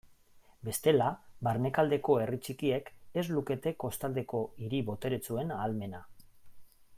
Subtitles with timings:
[0.67, 1.09] Bestela,
[1.47, 2.89] barnealdeko herri txikiek
[3.23, 6.03] ez lukete kostaldeko hiri boteretsuen ahalmena.